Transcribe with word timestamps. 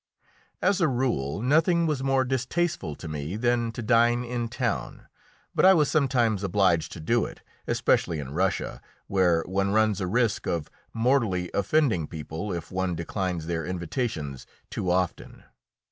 As 0.63 0.81
a 0.81 0.87
rule, 0.87 1.43
nothing 1.43 1.85
was 1.85 2.01
more 2.01 2.25
distasteful 2.25 2.95
to 2.95 3.07
me 3.07 3.35
than 3.35 3.71
to 3.73 3.83
dine 3.83 4.23
in 4.23 4.47
town, 4.47 5.05
but 5.53 5.63
I 5.63 5.75
was 5.75 5.91
sometimes 5.91 6.41
obliged 6.43 6.91
to 6.93 6.99
do 6.99 7.23
it, 7.25 7.43
especially 7.67 8.17
in 8.17 8.33
Russia, 8.33 8.81
where 9.05 9.43
one 9.43 9.69
runs 9.69 10.01
a 10.01 10.07
risk 10.07 10.47
of 10.47 10.71
mortally 10.91 11.51
offending 11.53 12.07
people 12.07 12.51
if 12.51 12.71
one 12.71 12.95
declines 12.95 13.45
their 13.45 13.63
invitations 13.63 14.47
too 14.71 14.89
often. 14.89 15.43